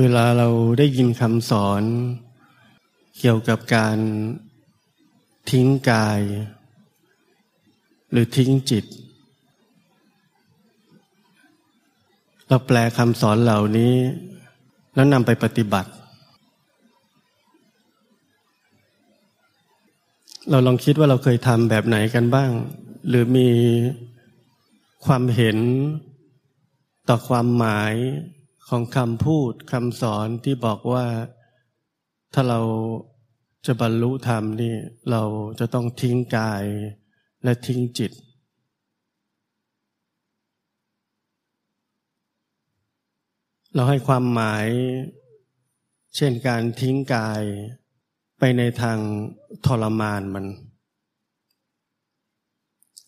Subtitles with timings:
[0.00, 1.82] เวลาเราได้ยินคำสอน
[3.18, 3.98] เกี่ยวกับการ
[5.50, 6.20] ทิ้งกาย
[8.10, 8.84] หรือทิ้งจิต
[12.48, 13.94] เราแปลคำสอนเหล่านี้
[14.94, 15.90] แล้วนำไปปฏิบัติ
[20.50, 22.50] เราลองคิดว่าเราเคยทำแบบไหนกันบ้าง
[23.08, 23.48] หรือมี
[25.04, 25.58] ความเห็น
[27.08, 27.94] ต่อความหมาย
[28.68, 31.06] ของคำพูดคำสอนที่บอกว่า
[32.34, 32.60] ถ้าเรา
[33.66, 34.74] จะบรรลุธรรมนี่
[35.10, 35.22] เรา
[35.58, 36.64] จะต้องทิ้งกาย
[37.44, 38.12] และทิ้งจิต
[43.74, 44.66] เราให้ความหมาย
[46.16, 47.42] เช่นการทิ้งกาย
[48.38, 48.98] ไปในทาง
[49.66, 50.44] ทรมานมัน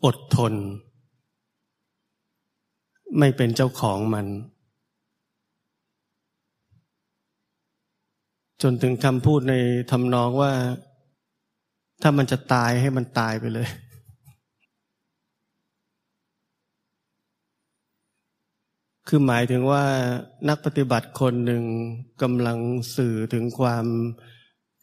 [0.05, 0.55] อดทน
[3.19, 4.27] ไม่เป็นเจ้าของมัน
[8.63, 9.55] จนถึงคำพูดใน
[9.91, 10.53] ทำนองว่า
[12.03, 13.69] ถ้ามันจะตายให้มันตายไปเลย
[19.09, 19.85] คือหมายถึงว่า
[20.49, 21.65] นักปฏิบัติคนหนึ่ง
[22.23, 22.59] กำลัง
[22.97, 23.85] สื่อถึงความ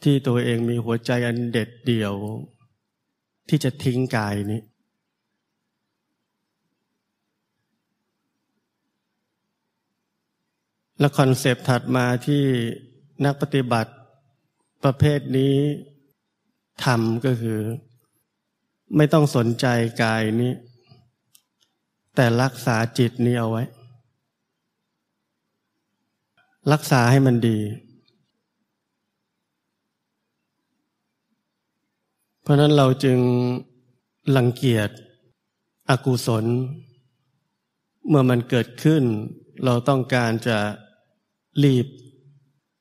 [0.04, 2.14] ที่ตัวเองมีหัวใจอันเด็ดเดี่ยว
[3.50, 4.62] ที่จะทิ้งกายนี้
[11.00, 12.44] และคอนเซปต์ถัดมาที่
[13.24, 13.92] นักปฏิบัติ
[14.84, 15.56] ประเภทนี้
[16.84, 17.60] ทำก็คือ
[18.96, 19.66] ไม่ต้องสนใจ
[20.04, 20.54] กายนี้
[22.16, 23.64] แต่รักษาจิตนี้เอาไว้
[26.72, 27.60] รักษาให้มันดี
[32.42, 33.20] เพราะนั้นเราจึง
[34.36, 34.90] ลังเกียจ
[35.90, 36.46] อกุศล
[38.08, 39.04] เมื่อมันเกิดขึ้น
[39.66, 40.58] เราต้องการจะ
[41.64, 41.86] รีบ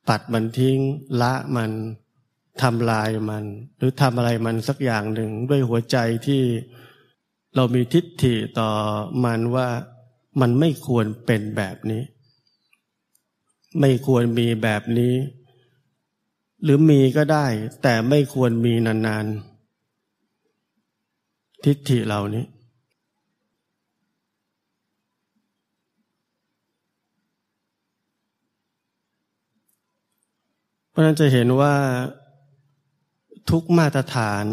[0.09, 0.79] ปัดมันทิ้ง
[1.21, 1.73] ละมัน
[2.63, 3.45] ทำลายมัน
[3.77, 5.97] หรือทำอะไรมันสักอย่างหนึ่งด้วยหัวใจ
[6.27, 6.43] ที่
[7.55, 8.71] เรามีทิฏฐิต่อ
[9.25, 9.69] มันว่า
[10.41, 12.03] มันไม่ควรเป็นแบบนี้
[13.81, 15.15] ไม่ควรมีแบบนี้
[16.63, 17.47] หรือมีก็ได้
[17.83, 22.45] แต่ไม่ควรมีนานๆ ทิฏฐิเหล่านี้
[30.95, 31.75] เพราะนั้นจะเห็นว่า
[33.51, 34.45] ทุกมาตรฐาน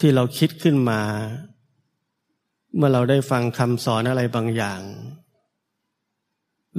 [0.00, 1.02] ที่เราคิดขึ้นมา
[2.76, 4.80] เมื่อเราได้ฟังคำสอนอะไรบางอย่าง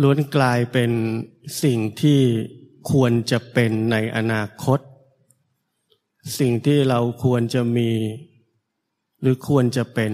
[0.01, 0.91] ล้วนกลายเป็น
[1.63, 2.19] สิ่งที่
[2.91, 4.79] ควรจะเป็นในอนาคต
[6.39, 7.91] สิ่งที่เราควรจะมี
[9.21, 10.11] หรือควรจะเป็น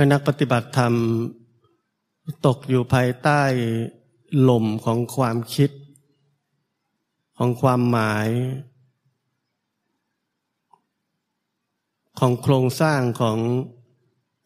[0.00, 0.94] และนักปฏิบัติธรรม
[2.46, 3.42] ตกอยู่ภายใต้
[4.42, 5.70] หล่มของความคิด
[7.38, 8.28] ของความหมาย
[12.18, 13.38] ของโครงสร้างของ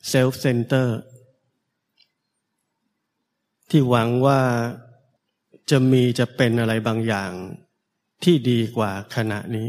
[0.09, 0.99] self center
[3.71, 4.41] ที่หวังว่า
[5.71, 7.33] จะมีจะเป็นอะไรบางอย่าง
[8.25, 9.69] ที่ดีกว่าขณะนี้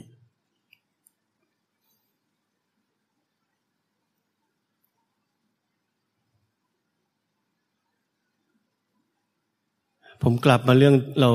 [10.24, 11.32] ผมกลับมาเรื่องเรา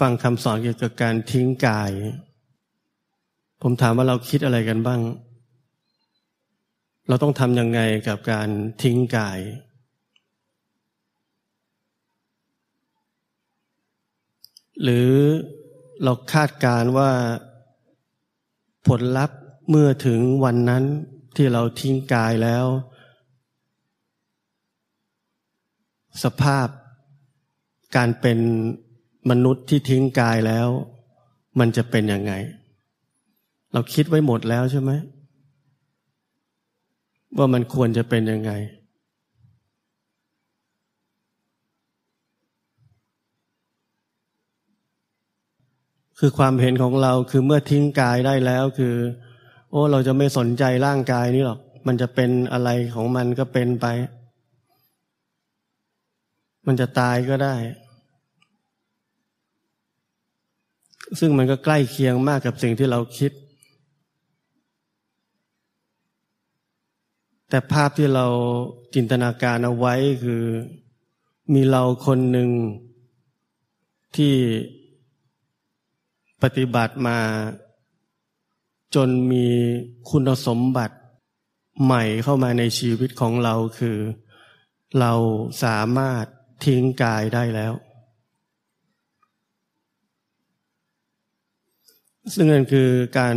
[0.00, 1.92] ฟังคำสอนเกี่ยวกับการทิ้งกาย
[3.62, 5.00] ผมถามว่าเราคิดอะไรกันบ้าง
[7.08, 8.48] เราต้องทำยังไงกับการ
[8.82, 9.40] ทิ้งกาย
[14.82, 15.10] หรือ
[16.02, 17.10] เราคาดการว่า
[18.86, 19.38] ผลลัพธ์
[19.70, 20.84] เมื่อถึงวันนั้น
[21.36, 22.66] ที่เราทิ้งกายแล้ว
[26.24, 26.66] สภาพ
[27.96, 28.38] การเป็น
[29.30, 30.68] มนุษย์ที่ทิ้งกายแล้ว
[31.58, 32.32] มันจะเป็นยังไง
[33.72, 34.90] เราคิดไว้หมดแล้วใช่ไหม
[37.36, 38.52] ว่ามันควรจะเป็นยังไง
[46.18, 48.94] คือความเห็นของเราคือเมื่อทิ้งกายได้แล้วคือ
[49.70, 53.86] โอ้ เราจะไม่สนใจร่างกายนี้หรอก มันจะเป็นอะไรของมันก็เป็นไป
[56.66, 57.56] มันจะตายก็ได้
[61.18, 63.32] ซึ่งมันก็ใกล้เคียงมากกับสิ่งที่เราคิด
[67.48, 68.26] แต่ภาพที่เรา
[68.94, 70.44] จินตนาการเอาไว้คือ
[71.54, 72.50] มีเราคนหนึ่ง
[74.16, 74.34] ที่
[76.42, 77.18] ปฏิบัติมา
[78.94, 79.46] จนมี
[80.10, 80.96] คุณสมบัติ
[81.84, 83.98] ใหม่เข้ามาในชีวิตของเราคือ
[85.00, 85.12] เรา
[85.64, 86.24] สามารถ
[86.64, 87.72] ทิ้งกายได้แล้ว
[92.34, 93.36] ซึ่งนั่นคือการ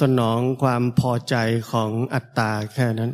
[0.00, 1.34] สนองความพอใจ
[1.72, 3.12] ของอัตตาแค่นั้น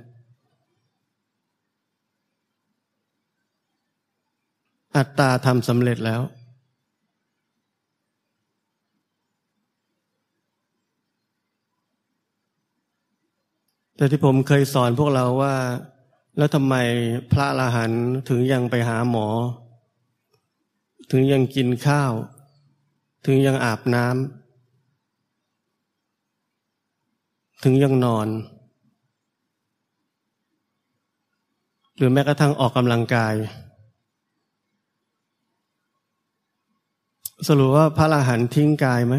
[4.96, 6.22] อัตตาทำสำเร็จแล้ว
[13.96, 15.54] แต่ที่ผมเคยสอนพวกเราว่า
[16.38, 16.74] แล้วทำไม
[17.32, 17.92] พระละหัน
[18.28, 19.26] ถึงยังไปหาหมอ
[21.10, 22.12] ถึงยังกินข้าว
[23.26, 24.16] ถึงยังอาบน้ำ
[27.62, 28.28] ถึงยังนอน
[31.96, 33.34] หรือแม้กระทั่งออกกำลังกาย
[37.46, 39.14] สรุปว่าพระอรหันต์ทิ้งกายไหม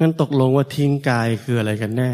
[0.00, 2.10] งั้นตกลงว่าทิ้งกายคืออะไรกันแน่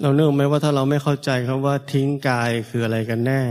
[0.00, 3.42] เราเนื่องไหมว่าถ้าเราไม่เข้าใจคำว่าทิ้งกายคืออะไรกันแน่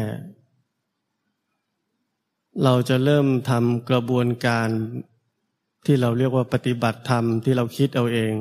[2.64, 4.68] เราจะเริ่มทำกระบวนการ
[5.86, 8.36] ที่เราเรียกว่าปฏิบัติธรรมที่เราคิดเอาเอง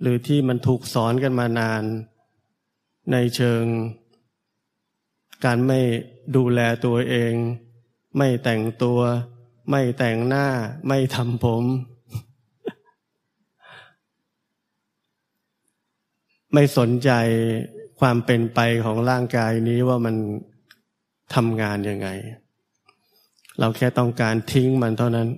[0.00, 1.82] หรือที่มันถูกสอนกันมานาน
[3.12, 3.62] ในเชิง
[5.44, 5.80] การไม่
[6.36, 7.32] ดูแลตัวเอง
[8.16, 9.00] ไม่แต่งตัว
[9.70, 10.46] ไม่แต่งหน้า
[10.88, 11.64] ไม่ทำผม
[16.52, 17.10] ไม่สนใจ
[18.00, 20.16] ความเป็นไปของร่างกายนี้ว่ามัน
[21.34, 22.08] ทำงานยังไง
[23.58, 25.28] เราแค่ต้องการทิ้งมันเท่านั้น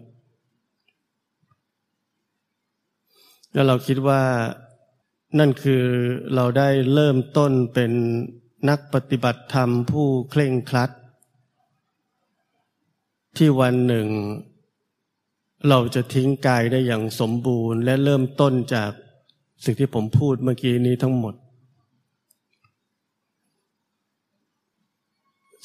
[3.53, 4.23] แล้วเราคิดว่า
[5.39, 5.83] นั่นคือ
[6.35, 7.93] เราได้เริ่มต้นเป็น
[8.69, 10.91] นักปฏิบัติธรรมผู้เคร่งครัด
[13.37, 14.09] ที่วันหนึ่ง
[15.69, 18.91] เราจะทิ้งกายได้อย่างสมบูรณ์ และเริ่มต้นจาก
[19.65, 21.35] สิ่งที่ผมพูดเมื่อกี้นี้ทั้งหมด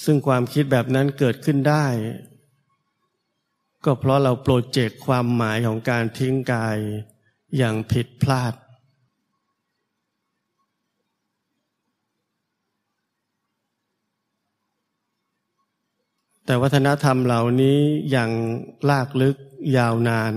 [0.03, 1.85] ซึ่งความคิดแบบนั้นเกิดขึ้นได้
[3.85, 6.77] ก็เพราะเราโปรเจกต์ความหมายของการทิ้งกาย
[7.57, 8.53] อย่างผิดพลาด
[16.51, 17.77] แต่วัฒนธรรมเหล่านี้
[18.11, 18.31] อย่าง
[18.89, 19.35] ลากลึก
[19.77, 20.33] ยาวนาน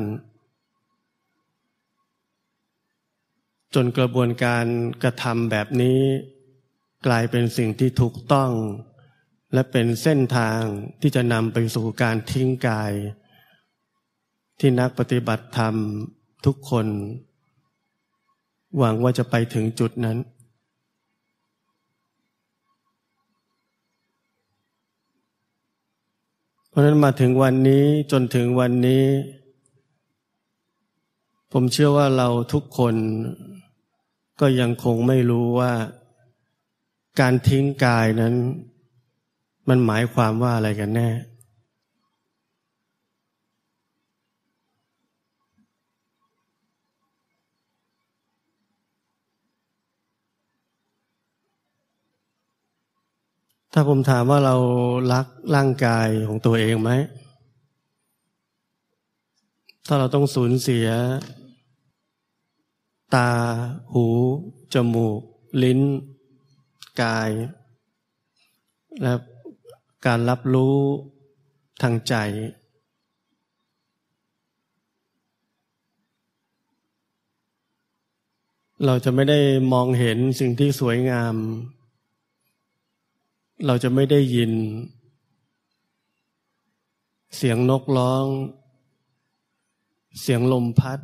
[3.75, 4.67] จนกระบวนการ
[5.03, 6.01] กระทำแบบนี้
[7.07, 8.51] กลายเป็นสิ่งที่ถูกต้อง
[9.53, 10.61] และเป็นเส้นทาง
[11.01, 12.93] ที่จะนำไปสู่การทิ้งกาย
[14.61, 15.75] ที่นักปฏิบัติธรรม
[16.47, 16.87] ทุกคน
[18.79, 20.19] หวังว่าจะไปถึงจุดนั้น
[26.75, 29.05] ราะนั้นมาถึงวันนี้จนถึงวันนี้
[31.53, 32.95] ผมเชื่อว่าเราทุกคน
[34.41, 35.73] ก็ยังคงไม่รู้ว่า
[37.21, 38.35] การทิ้งกายนั้น
[39.69, 41.09] มันหมายความว่าอะไรกันแน่
[53.77, 54.57] ถ้าผมถามว่าเรา
[55.13, 56.91] รักร่างกายของตัวเองไหม
[59.87, 60.89] ถ้าเราต้องสูญเสีย
[63.15, 63.31] ตา
[63.93, 64.07] หู
[64.75, 65.21] จมูก
[65.63, 65.81] ลิ้น
[67.03, 67.31] กาย
[69.03, 69.15] และ
[70.07, 70.77] การรับรู้
[71.83, 72.15] ทางใจ
[78.85, 79.41] เราจะไม่ได้
[79.73, 81.37] มองเห็นสิ่งที่สวยงาม
[83.67, 84.53] เราจะไม่ได้ยิน
[87.37, 88.25] เสียงนกร้อง
[90.21, 90.99] เสียงลมพัด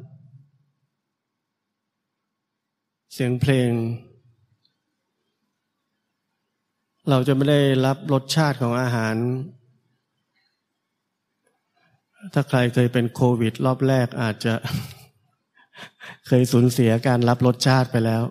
[3.14, 3.71] เสียงเพลง
[7.09, 9.16] เราจะไม่ได้รับรสชาติของอาหาร
[12.33, 14.54] ถ้าใครเคยเป็นโควิด รอบแรกอาจจะ
[16.26, 18.23] เคยสูญเสียการรับรสชาติไปแล้ว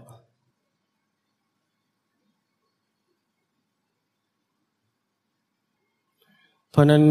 [6.72, 7.04] เพราะนั้น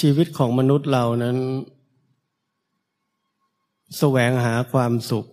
[0.00, 1.38] ชีวิตของมนุษย์เรานั้น
[3.98, 5.26] แสวงหาความสุข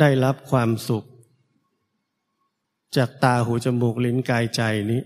[0.00, 1.04] ได้รับความสุข
[2.96, 4.62] จากตาหูจมูกลิ้นกายใจ
[4.92, 5.02] นี้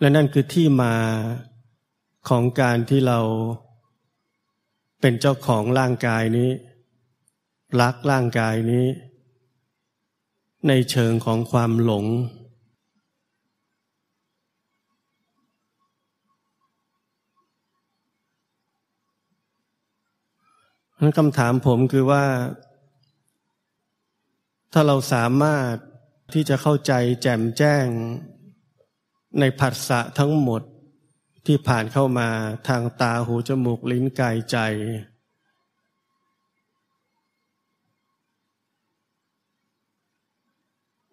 [0.00, 0.94] และนั่นคือที่มา
[2.28, 3.20] ของการที่เรา
[5.00, 6.50] เป็นเจ้าของร่างกายนี้
[7.80, 8.86] รักร่างกายนี้
[10.68, 12.06] ในเชิงของความหลง
[21.04, 22.24] นั้นคำถามผมคือว่า
[24.72, 25.74] ถ้าเราสามารถ
[26.32, 26.92] ที่จะเข้าใจ
[27.22, 27.86] แจ่มแจ้ง
[29.40, 30.62] ในผัสสะทั้งหมด
[31.46, 32.28] ที่ผ่านเข้ามา
[32.68, 34.56] ทางตาหูจมูกลิ้นกายใจ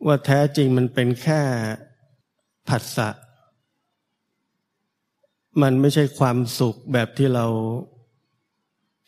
[0.06, 1.42] ว่าแท้จริงมันเป็นแค่
[2.70, 3.10] ผัสสะ
[5.62, 7.48] มันไม่ใช่ความสุขแบบที่เรา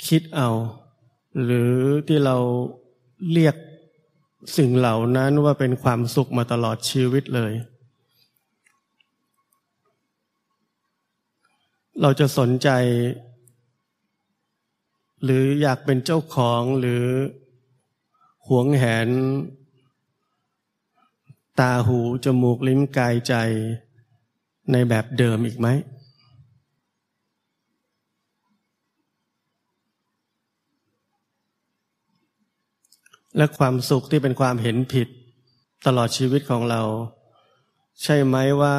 [0.07, 0.49] คิดเอา
[1.43, 1.73] หรือ
[2.07, 2.37] ที่เรา
[3.31, 3.55] เรียก
[4.57, 7.53] สิ่งเหล่านั้นว่าเป็นความสุขมาตลอดชีวิตเลย
[12.01, 12.69] เราจะสนใจ
[15.23, 17.05] หรืออยากเป็นเจ้าของหรือ
[18.47, 19.09] หวงแหน
[21.59, 23.33] ตาหู จมูกลิ้นกายใจ
[24.71, 25.67] ในแบบเดิมอีกไหม
[33.37, 35.07] และความสุขที่เป็นความเห็นผิด
[35.85, 36.81] ตลอดชีวิตของเรา
[38.03, 38.77] ใช่ไหมว่า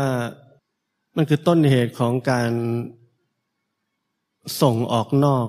[1.16, 2.50] มันคือต้นเหตุของการ
[4.60, 5.46] ส่งออกนอก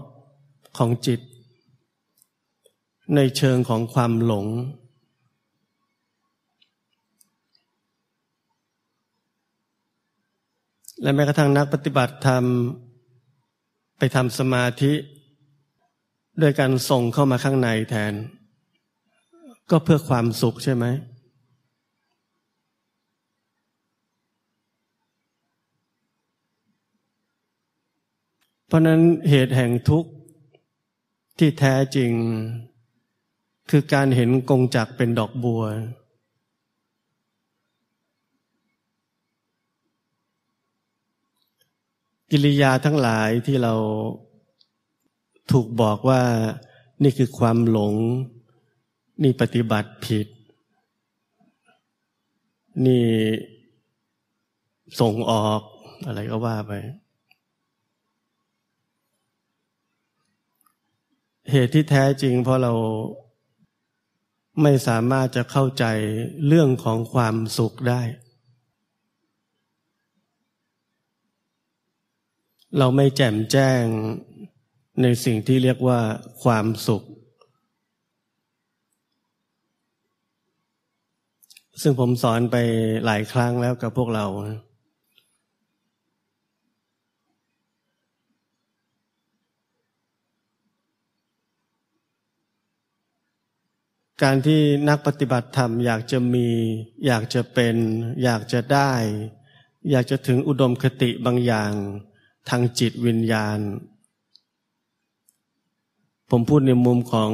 [0.77, 1.19] ของจิต
[3.15, 4.47] ในเชิงของความหลง
[11.01, 12.43] และแม้กระทั่งนักปฏิบัติธรรม
[13.97, 14.93] ไปทำสมาธิ
[16.41, 18.13] ด้วยการส่งเข้ามาข้างในแทน
[19.69, 20.86] ก็เพื่อความสุขใช่ไหม
[28.67, 30.12] เพราะนั้นเหตุแห่งทุกข์
[31.39, 32.12] ที่แท้จริง
[33.69, 35.63] คือการเห็นกงจักเป็นดอกบัว
[42.31, 43.74] กิริยาทั้งหลายที่เรา
[45.51, 46.22] ถูกบอกว่า
[47.03, 47.95] นี่คือความหลง
[49.24, 50.27] นี่ปฏิบัติผิด
[52.86, 53.05] นี่
[55.00, 55.62] ส่งออก
[56.05, 56.74] อะไรก็ว่าไป
[61.51, 62.74] เหตุที่แท้จริงเพราะเรา
[64.62, 65.86] ไม่สามารถจะเข้าใจ
[66.48, 68.01] เรื่องของความสุขได้
[72.77, 73.84] เราไม่แจ่มแจ้ง
[75.01, 76.00] ในสิ่งที่เรียกว่า
[76.43, 77.03] ความสุข
[81.82, 82.55] ซึ่งผมสอนไป
[83.05, 84.25] หลายครั้งแล้วกับพวกเรา
[94.24, 96.48] การที่นักปฏิบัติธรรมอยากจะมี
[97.08, 97.75] อยากจะเป็น
[98.24, 98.91] อยากจะได้
[99.91, 101.72] อยากจะถึงอุดมคติบางอย่าง
[102.50, 103.60] ทางจิตวิญญาณ
[106.29, 107.32] ผมพูดในมุมของ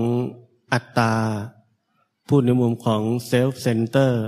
[0.73, 1.13] อัตตา
[2.35, 4.25] พูดในมุมของเซลฟ์เซนเตอร์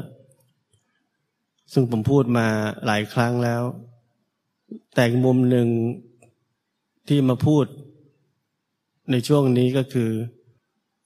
[1.73, 2.47] ซึ่งผมพูดมา
[2.85, 3.63] หลายครั้งแล้ว
[4.95, 5.67] แต่มุมหนึ่ง
[7.07, 7.65] ที่มาพูด
[9.11, 10.11] ในช่วงนี้ก็คือ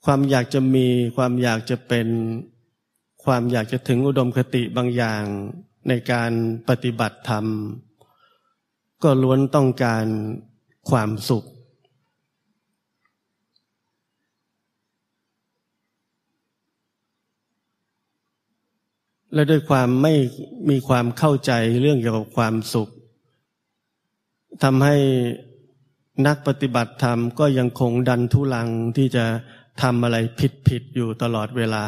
[0.05, 0.87] ความอยากจะมี
[1.17, 2.07] ความอยากจะเป็น
[3.25, 5.23] ความอยากจะถึงอุดมคติบางอย่าง
[5.87, 6.31] ในการ
[6.69, 7.45] ปฏิบัติธรรม
[9.03, 10.05] ก็ล้วนต้องการ
[10.89, 11.45] ความสุข
[19.37, 20.13] และด้วยความไม่
[20.69, 21.51] มีความเข้าใจ
[21.81, 22.89] เรื่องเกี่ยวกับความสุข
[24.63, 24.97] ทำให้
[26.27, 29.25] นักปฏิบัติธรรมก็ยังคงดันทุลังที่จะ
[29.81, 31.85] ทำอะไรผิดผิดอยู่ตลอดเวลา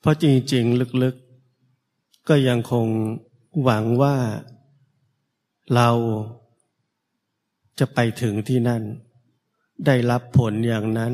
[0.00, 2.86] เพราะจริง ๆ ลึกๆ ก็ยังคง
[3.62, 4.16] หวังว่า
[5.74, 5.90] เรา
[7.78, 8.84] จะไปถึงที่นั่น
[9.86, 11.12] ได้รับผลอย่างนั้น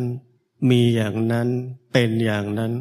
[0.70, 1.48] มีอย่างนั้น
[1.92, 2.72] เป็นอย่างนั้น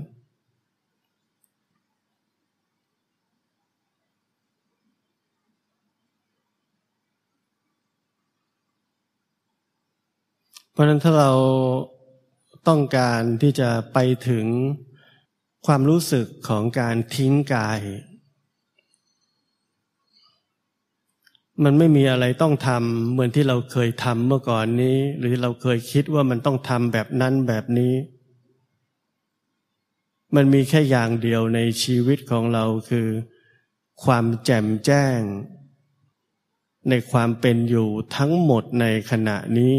[10.72, 11.32] เพราะนั้นถ้าเรา
[12.68, 13.98] ต้องการที่จะไป
[14.30, 14.46] ถึง
[15.66, 17.82] ความรู้สึกของการทิ้งกาย
[21.64, 27.94] มันไม่มีอะไรต้องทำเหมือนที่เราเคยทำเมื่อก่อนนี้ หรือเราเคยคิดว่ามันต้องทำแบบนั้นแบบนี้
[30.36, 33.08] มันมีแค่อย่างเดียวในชีวิตของเราคือ
[34.04, 35.20] ความแจ่มแจ้ง
[36.90, 39.76] ในความเป็นอยู่ทั้งหมดในขณะนี้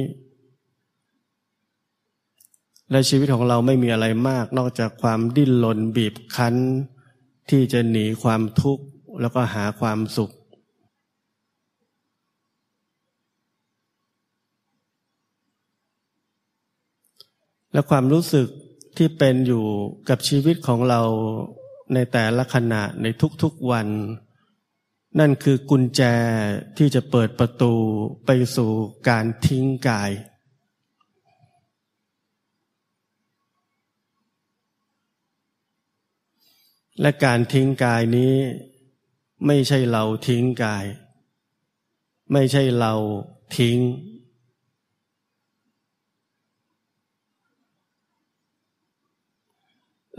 [2.90, 6.54] และชีวิตของเราไม่มีอะไรมาก นอกจากความดิ้นรนบีบคั้น
[7.50, 8.84] ที่จะหนีความทุกข์
[9.20, 10.30] แล้วก็หาความสุข
[17.72, 18.48] และความรู้สึก
[18.96, 19.64] ที่เป็นอยู่
[20.08, 21.02] กับชีวิตของเรา
[21.94, 23.06] ในแต่ละขณะใน
[23.42, 23.88] ทุกๆวัน
[25.18, 26.02] นั่นคือกุญแจ
[26.78, 27.74] ที่จะเปิดประตู
[28.26, 28.70] ไปสู่
[29.08, 30.10] การทิ้งกาย
[37.00, 38.34] และการทิ้งกายนี้
[39.46, 40.84] ไม่ใช่เราทิ้งกาย
[42.32, 42.92] ไม่ใช่เรา
[43.56, 43.76] ทิ้ง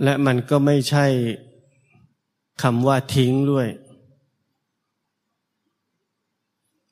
[0.04, 1.06] และมันก็ไม่ใช่
[2.64, 3.68] คำว่าทิ้งด้วย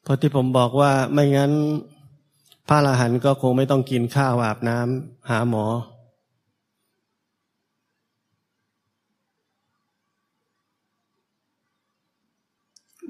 [0.03, 1.51] เพราะที่ผมบอกว่าไม่งั้น
[2.67, 5.65] พระอรหันต์ก็คงไม่ต้องกินข้าวอาบน้ำหาหมอ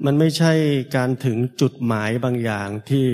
[0.04, 0.52] มันไม่ใช่
[0.96, 3.06] การถึงจุดหมายบางอย่างที่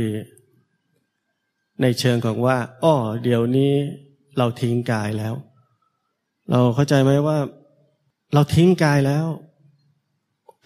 [1.83, 3.73] ในเชิงของว่า อ้อ เดี๋ยวนี้
[4.37, 5.35] เราทิ้งกายแล้ว
[6.51, 7.39] เราเข้าใจไหมว่า
[8.35, 9.27] เราทิ้งกายแล้ว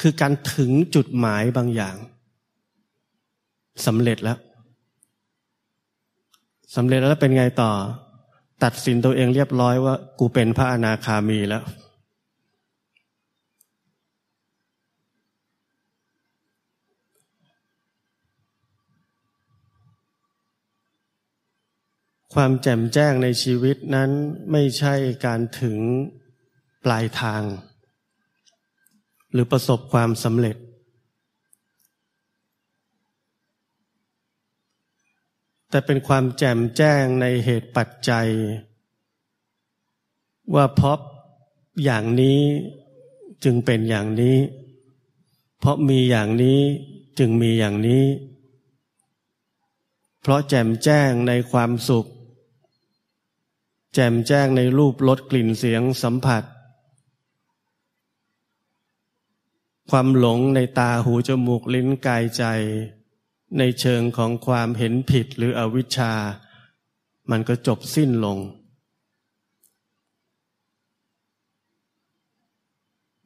[0.00, 1.96] คือการถึงจุดหมายบางอย่าง
[3.87, 4.38] สำเร็จแล้ว
[6.76, 7.70] สำเร็จแล้วเป็นไงต่อ
[8.64, 11.62] ตัดสินตัวเองเรียบร้อยว่า กูเป็นพระอนาคามีแล้ว
[22.34, 24.10] ความแจ่มแจ้งในชีวิตนั้น
[24.52, 24.94] ไม่ใช่
[25.25, 25.78] การถึง
[26.84, 27.42] ปลายทาง
[29.32, 30.56] หรือประสบความสำเร็จ
[35.70, 38.28] แต่เป็นความแจ่มแจ้งในเหตุปัจจัย
[40.54, 40.99] ว่าเพราะ
[41.84, 42.40] อย่างนี้
[43.45, 44.38] จึงเป็นอย่างนี้
[45.58, 46.60] เพราะมีอย่างนี้
[47.19, 48.04] จึงมีอย่างนี้
[50.21, 52.06] เพราะแจ่มแจ้งในความสุข
[53.94, 56.44] แจ่มแจ้งในรูปรสกลิ่นเสียงสัมผัส
[59.90, 62.44] ความหลงในตาหูจมูกลิ้นกายใจ
[63.58, 66.12] ในเชิงของความเห็นผิดหรืออวิชชา
[67.30, 68.38] มันก็จบสิ้นลง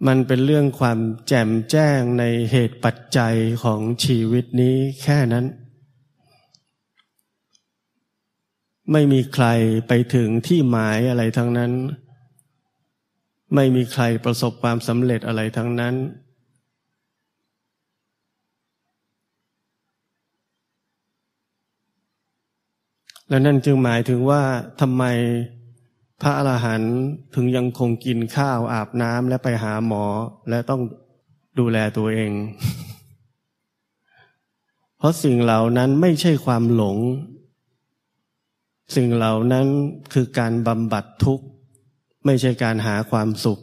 [0.06, 0.98] มันเป็นเรื่องความ
[1.28, 5.46] แจ่มแจ้งในเหตุปัจจัยของชีวิตนี้แค่นั้น
[8.92, 9.46] ไม่มีใคร
[9.88, 11.72] ไปถึงที่หมายอะไรทั้งนั้น
[13.54, 15.94] ไม่มีใครประสบความสำเร็จอะไรทั้งนั้น
[23.28, 24.42] และนั่นจึงหมายถึงว่า
[24.80, 25.04] ทำไม
[26.22, 26.94] พระอรหันต์
[27.34, 30.04] ถึงยังคงกินข้าวอาบน้ำและไปหาหมอ
[30.48, 30.80] และต้อง
[31.58, 32.32] ดูแลตัวเอง
[34.98, 36.96] เพราะสิ่งเหล่านั้นไม่ใช่ความหลง
[38.94, 39.66] สิ่งเหล่านั้น
[40.12, 41.46] คือการบำบัดทุกข์
[42.24, 43.60] ไม่ใช่การหาความสุข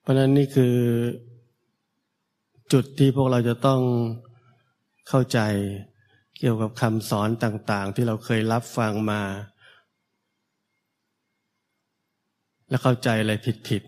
[0.00, 0.76] เพราะนั้นนี่คือ
[2.72, 3.80] จุดที่พวกเราจะต้อง
[5.08, 5.40] เข้าใจ
[6.38, 9.22] เกี่ยวกับคำสอนต่าง ๆ ที่เราเคยรับฟังมา
[12.68, 13.32] และเข้าใจอะไร
[13.68, 13.82] ผิด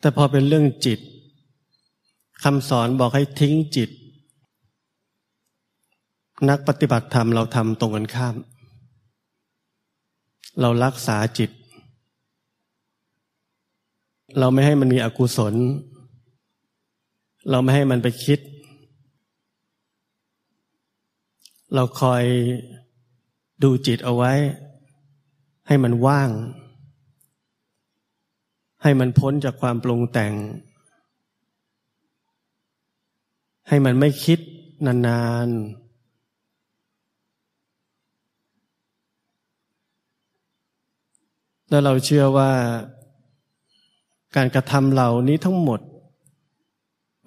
[0.00, 1.00] แต่พอเป็นเรื่องจิต
[2.42, 3.90] คำสอนบอกให้ทิ้งจิต
[6.48, 8.36] นักปฏิบัติธรรมเราทำตรงกันข้าม
[10.60, 11.50] เรารักษาจิต
[14.38, 15.54] เราไม่ให้มันมีอกุศล
[17.50, 18.40] เราไม่ให้มันไปคิด
[21.74, 22.24] เราคอย
[23.62, 24.32] ดูจิตเอาไว้
[25.66, 26.30] ให้มันว่าง
[28.82, 30.32] ให้มันพ้นจากความปรุงแต่ง
[33.68, 34.38] ให้มันไม่คิด
[34.86, 35.80] นานๆ
[41.68, 42.50] แล้วเราเชื่อว่า
[44.36, 45.80] การกระทำเหล่านี้ทั้งหมด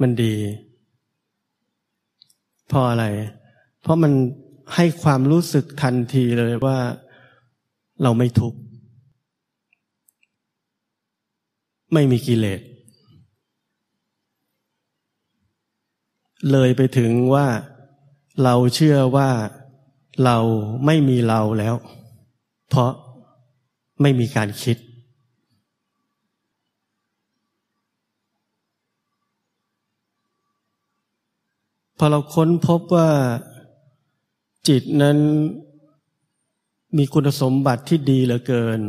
[0.01, 0.35] มันดี
[2.67, 3.05] เพราะอะไร
[3.81, 4.11] เพราะมัน
[4.75, 6.77] ให้ความรู้สึกทันทีเลยว่า
[8.03, 8.59] เราไม่ทุกข์
[11.93, 12.61] ไม่มีกิเลส
[16.51, 17.47] เลยไปถึงว่า
[18.43, 19.29] เราเชื่อว่า
[20.23, 20.37] เรา
[20.85, 21.75] ไม่มีเราแล้ว
[22.69, 22.91] เพราะ
[24.01, 24.77] ไม่มีการคิด
[31.97, 33.09] พอเราค้นพบว่า
[34.67, 35.17] จิตนั้น
[36.97, 38.81] มีคุณสมบัติที่ดีเหลือเกิน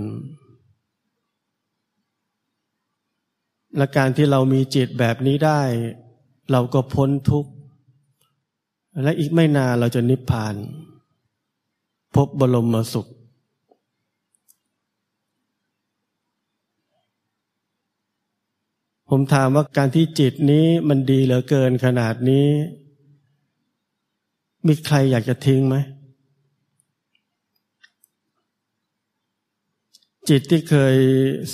[3.76, 5.62] และการที่เรามีจิตแบบนี้ได้
[6.52, 7.50] เราก็พ้นทุกข์
[9.02, 10.54] และอีกไม่นานเราจะนิพพาน
[12.14, 13.10] พบบรมสุข
[19.08, 22.48] ผมถามว่าการที่จิตนี้มันดีเหลือเกินขนาดนี้
[24.66, 25.76] มีใครอยากจะทิ้งไหม
[30.28, 30.96] จิตที่เคย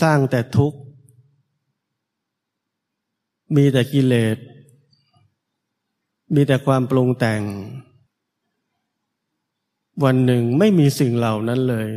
[0.02, 0.78] สร้างแต่ทุกข์
[3.56, 4.36] มีแต่กิเลส
[6.34, 7.42] มีแต่ความปรุงแต่ง
[10.04, 11.88] วันหนึ่งไม่มีสิ่งเหล่านั้นเลย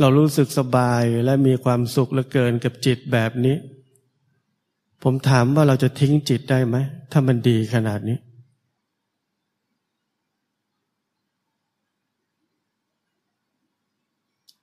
[0.00, 3.56] เรารู้สึกสบายและมีความสุขเหลือเกินกับจิตแบบนี้
[5.02, 6.76] ผมถามว่าเราจะทิ้งจิตได้ไหม
[7.12, 8.18] ถ้ามันดีขนาดนี้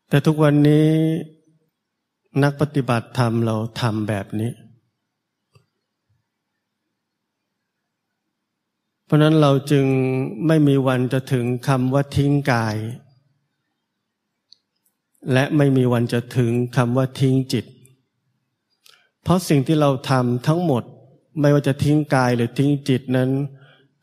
[0.09, 0.87] แต่ทุกวันนี้
[2.43, 4.51] นักปฏิบัติธรรมเราทำแบบนี้
[9.05, 9.85] เพราะนั้นเราจึง
[10.47, 12.75] ไม่มีวันจะถึงคำว่าทิ้งกาย
[15.33, 17.65] และไม่มีวันจะถึงคำว่าทิ้งจิต
[19.23, 20.83] เพราะสิ่งที่เราทำทั้งหมด
[21.41, 23.29] ไม่ว่าจะทิ้งกายหรือทิ้งจิตนั้น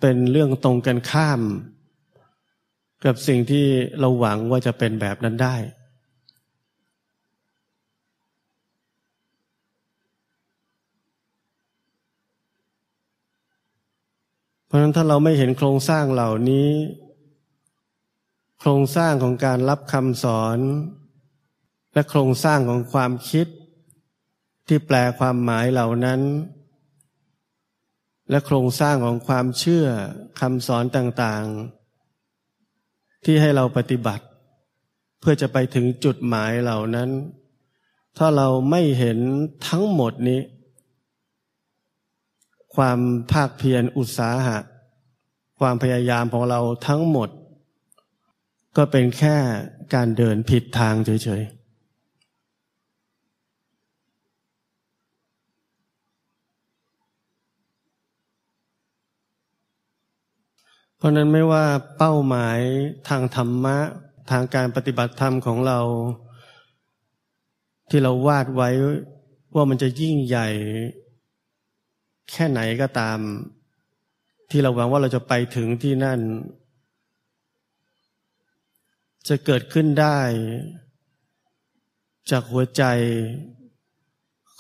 [0.01, 1.41] เป็นเรื่องตรงกันข้าม
[3.05, 3.65] กับสิ่งที่
[4.01, 5.57] เราหวังว่าจะเป็นแบบนั้นได้
[14.73, 16.71] ราะฉะนั้นถ้าเราไม่เห็นโครงสร้างเหล่านี้
[18.61, 20.59] โครงสร้างของการรับคำสอน
[21.95, 23.47] และโครงสร้างของความคิด
[24.69, 26.21] ที่แปลความหมายเหล่านั้น
[28.31, 29.87] และโครงสร้างของความเชื่อ
[30.41, 34.25] คำสอนต่างๆ ที่ให้เราปฏิบัติ
[35.21, 37.11] เพื่อจะไปถึงจุดหมายเหล่านั้น
[38.19, 39.19] ถ้าเราไม่เห็น
[39.69, 40.41] ทั้งหมดนี้
[42.77, 42.99] ความ
[43.33, 44.59] ภาคเพียรอุตสาหะ
[45.61, 47.29] ความพยายามของเราทั้งหมด
[48.77, 49.37] ก็เป็นแค่
[49.95, 51.63] การเดินผิดทางเฉยๆ
[60.97, 61.65] เพราะนั้นไม่ว่า
[61.99, 62.59] เป้าหมาย
[63.09, 63.79] ทางธรรมะ
[64.31, 65.81] ทางการปฏิบัติธรรมของเรา
[67.91, 68.71] ที่เราวาดไว้
[69.55, 70.49] ว่ามันจะยิ่งใหญ่
[72.31, 73.19] แค่ไหนก็ตาม
[74.51, 76.21] ที่เราหวังว่าเราจะไปถึงที่นั่น
[79.29, 80.19] จะเกิดขึ้นได้
[82.31, 82.85] จากหัวใจ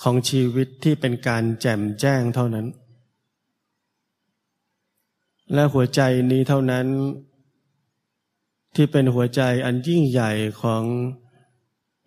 [0.02, 2.66] ของชีวิตที่เป็นการแจ่มแจ้งเท่านั้น
[5.54, 6.86] และหัวใจนี้เท่านั้น
[8.74, 10.82] ที่เป็นหัวใจอันยิ่งใหญ่ของ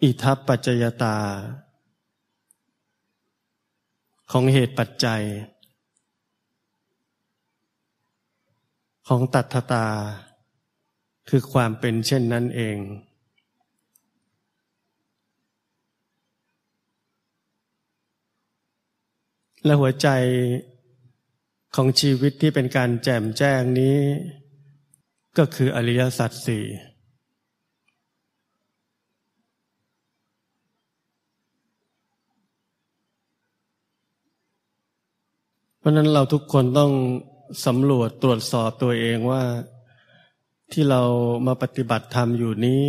[0.04, 1.18] อิทัปปัจจยตา
[4.32, 5.24] ของเหตุปัจจัย
[9.08, 9.88] ของตัทตา
[11.30, 12.78] คือความเป็นเช่นนั้นเอง
[19.66, 20.08] และหัวใจ
[21.76, 23.98] ของชีวิตที่เป็นการแจ่มแจ้งนี้
[25.38, 26.66] ก็คืออริยสัจสี่
[35.86, 36.92] ราะนั้นเราทุกคนต้อง
[37.66, 39.44] สำรวจตรวจสอบตัวเองว่า
[40.72, 41.02] ที่เรา
[41.48, 42.84] มาปฏิบัติธรรมอยู่นี้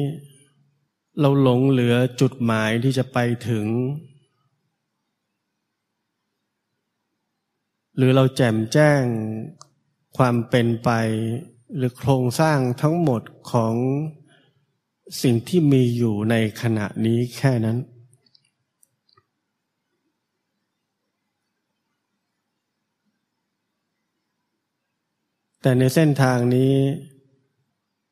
[1.21, 3.67] เราหลงเหลือจุดหมายที่จะไปถึง
[7.97, 9.03] หรือเราแจ่มแจ้ง
[10.17, 10.91] ความเป็นไป
[11.77, 13.75] หรือโครงสร้างทั้งหมดของ
[15.23, 17.79] สิ่งที่มีอยู่ในขณะนี้แค่นั้น
[25.67, 26.75] แต่ในเส้นทางนี้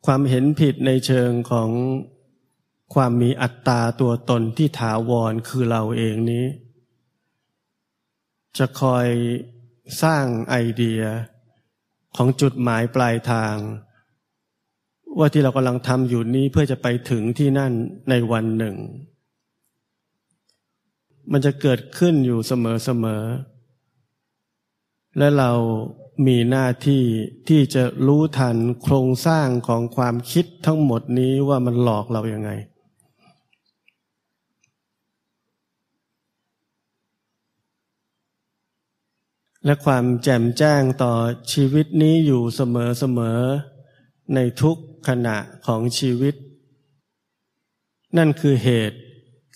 [0.06, 1.70] ความเห็นผิดในเชิงของ
[2.94, 6.46] ความมีอัตตาตัวตนที่ถาวรคือเราเองนี้
[8.58, 9.06] จะคอย
[10.02, 11.02] สร้างไอเดีย
[12.16, 13.54] ของจุดหมายปลายทาง
[15.18, 17.72] ว่าที่เรากำลังทำอยู่นี้เพื่อจะไปถึงที่นั่น
[18.10, 18.76] ในวันหนึ่ง
[21.32, 25.52] มันจะเกิดขึ้นอยู่เสมอๆและเรา
[26.26, 27.02] มีหน้าที่
[27.48, 32.50] ที่จะรู้ทันโครงสร้างของความคิดทั้งหมดนี้ว่ามันหลอกเราอยัางไง
[39.64, 41.12] และความแจ่มแจ้งต่อ
[41.52, 44.76] ชีวิตนี้อยู่เสมอๆในทุก
[45.08, 46.34] ขณะของชีวิต
[48.16, 48.98] นั่นคือเหตุ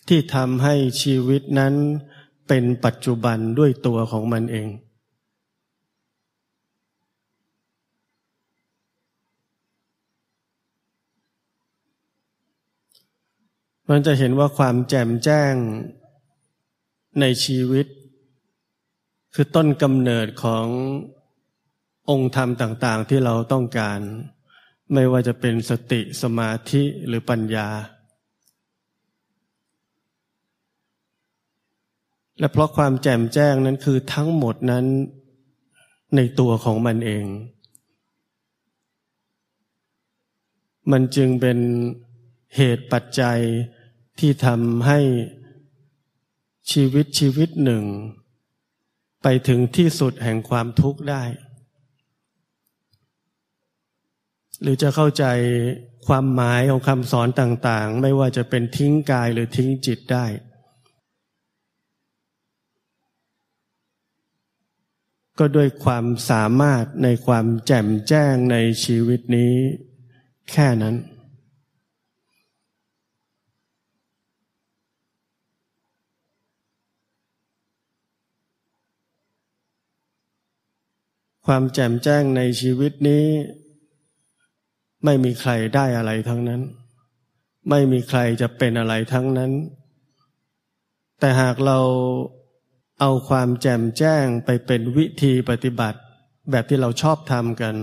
[0.09, 1.75] ที่ทำให้ชีวิตนั้น
[2.49, 4.69] เป็นปัจจุบันด้วยตัวของมันเอง
[13.91, 15.55] มันจะเห็นว่าความแจ่มแจ้ง
[17.21, 17.87] ในชีวิต
[19.35, 20.67] คือต้นกำเนิดของ
[22.11, 24.01] องค์ธรรมต่างๆ ที่เราต้องการ
[24.93, 27.69] ไม่ว่าจะเป็นสติสมาธิหรือปัญญา
[32.39, 34.87] และเพราะความแจ่มแจ้งนั้นคือทั้งหมดนั้น
[36.17, 37.25] ในตัวของมันเอง
[40.91, 41.59] มันจึงเป็น
[42.57, 43.41] เหตุปัจจัย
[44.19, 45.01] ที่ทำให้
[46.73, 47.85] ชีวิตชีวิตหนึ่ง
[49.23, 51.25] ไปถึงที่สุดแห่งความทุกข์ได้
[54.63, 55.25] หรือจะเข้าใจ
[56.07, 60.27] ความหมายของคำสอนต่างๆ ไม่ว่าจะเป็นทิ้งกายหรือทิ้งจิตได้
[65.39, 69.55] ก็ด้วยความสามารถในความแจ่มแจ้งในชีวิตนี้
[70.51, 70.97] แค่นั้น
[81.51, 83.27] ความแจ่มแจ้งในชีวิตนี้
[85.05, 86.63] ไม่มีใครได้อะไรทั้งนั้น
[87.71, 89.53] ไม่มีใครจะเป็นอะไรทั้งนั้น
[91.21, 91.79] แต่หากเรา
[93.01, 95.99] เอาความแจ่มแจ้งไปเป็นวิธีปฏิบัติ
[96.51, 97.77] แบบที่เราชอบทำกัน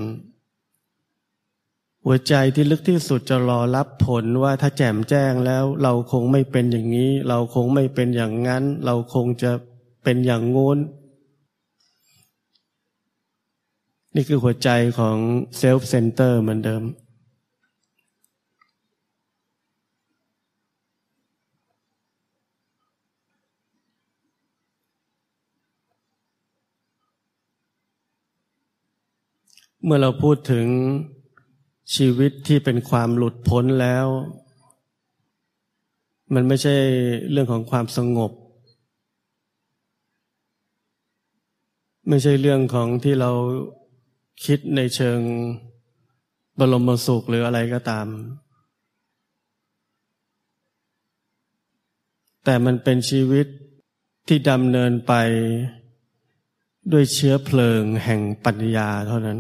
[2.06, 9.52] หัวใจที่ลึกที่สุดจะรอรับผลว่าถ้าแจ่มแจ้งแล้ว เราคงไม่เป็นอย่างนี้ เราคงไม่เป็นอย่างนั้น เราคงจะ
[10.04, 10.80] เป็นอย่างงู้น
[14.18, 15.18] นี่คือหัวใจของ
[15.58, 16.84] self center เหมือนเดิม
[29.84, 30.68] เมื่อเราพูดถึง
[31.96, 34.08] ชีวิตที่เป็นความหลุดพ้นแล้ว
[36.34, 36.76] มันไม่ใช่
[37.32, 38.32] เรื่องของความสงบ
[42.10, 43.32] ไม่ใช่เรื่องของที่เรา
[44.44, 45.20] คิดในเชิง
[46.60, 48.08] บรมสุขหรืออะไรก็ตาม
[52.44, 53.48] แต่มันเป็นชีวิต
[54.28, 55.14] ที่ดำเนินไป
[56.92, 59.40] ด้วยเชื้อเพลิงแห่งปัญญาเท่านั้น